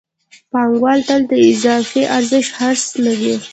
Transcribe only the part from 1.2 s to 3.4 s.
د اضافي ارزښت حرص لري